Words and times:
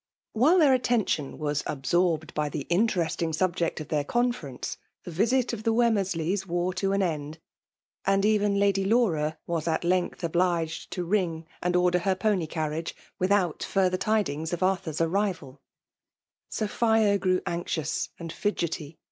While 0.33 0.57
their 0.57 0.73
attention 0.73 1.37
was 1.37 1.61
absorbed 1.67 2.33
by 2.33 2.49
the: 2.49 2.65
interesting 2.71 3.33
subject 3.33 3.79
of 3.79 3.89
their 3.89 4.03
conference, 4.03 4.77
the 5.03 5.11
visit 5.11 5.53
of 5.53 5.61
the 5.61 5.75
Wemmersleys 5.75 6.47
wore 6.47 6.73
to 6.73 6.91
an 6.93 7.03
end; 7.03 7.37
and 8.03 8.25
even 8.25 8.55
Lady 8.59 8.83
Laura 8.83 9.37
was 9.45 9.67
at 9.67 9.83
length 9.83 10.23
obliged 10.23 10.89
to 10.93 11.03
ring 11.03 11.45
and 11.61 11.75
order 11.75 11.99
her 11.99 12.15
pony 12.15 12.47
carriage 12.47 12.95
without 13.19 13.61
further 13.61 13.97
tidings 13.97 14.51
of 14.53 14.61
Arthur^s 14.61 15.05
arrival 15.05 15.61
Sophia 16.49 17.19
grew 17.19 17.39
anxious 17.45 18.09
and 18.17 18.33
fidgety. 18.33 18.97